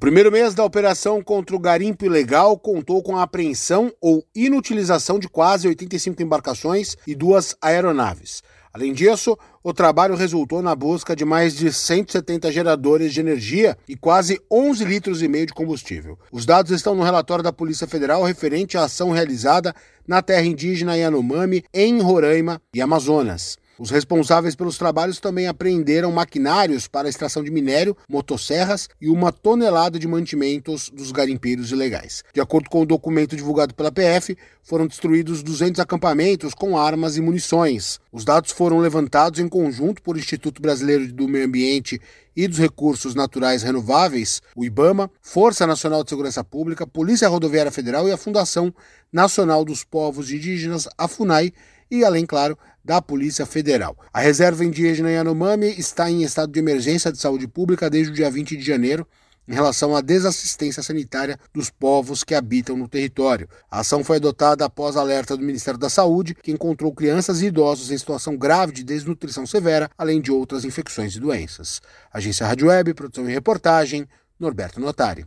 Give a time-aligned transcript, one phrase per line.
[0.00, 5.28] primeiro mês da operação contra o garimpo ilegal contou com a apreensão ou inutilização de
[5.28, 8.42] quase 85 embarcações e duas aeronaves.
[8.72, 13.94] Além disso, o trabalho resultou na busca de mais de 170 geradores de energia e
[13.94, 16.18] quase 11 litros e meio de combustível.
[16.32, 19.74] Os dados estão no relatório da Polícia Federal referente à ação realizada
[20.08, 23.58] na terra indígena Yanomami, em Roraima e Amazonas.
[23.80, 29.98] Os responsáveis pelos trabalhos também apreenderam maquinários para extração de minério, motosserras e uma tonelada
[29.98, 32.22] de mantimentos dos garimpeiros ilegais.
[32.34, 37.22] De acordo com o documento divulgado pela PF, foram destruídos 200 acampamentos com armas e
[37.22, 37.98] munições.
[38.12, 41.98] Os dados foram levantados em conjunto por Instituto Brasileiro do Meio Ambiente
[42.36, 48.06] e dos Recursos Naturais Renováveis, o IBAMA, Força Nacional de Segurança Pública, Polícia Rodoviária Federal
[48.06, 48.74] e a Fundação
[49.10, 51.50] Nacional dos Povos Indígenas, a FUNAI,
[51.90, 53.96] e além, claro, da Polícia Federal.
[54.12, 58.30] A reserva indígena Yanomami está em estado de emergência de saúde pública desde o dia
[58.30, 59.06] 20 de janeiro
[59.50, 63.48] em relação à desassistência sanitária dos povos que habitam no território.
[63.68, 67.90] A ação foi adotada após alerta do Ministério da Saúde, que encontrou crianças e idosos
[67.90, 71.80] em situação grave de desnutrição severa, além de outras infecções e doenças.
[72.12, 74.06] Agência Rádio Web, produção e reportagem,
[74.38, 75.24] Norberto Notari.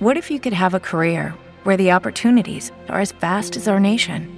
[0.00, 3.80] What if you could have a career where the opportunities are as vast as our
[3.80, 4.37] nation?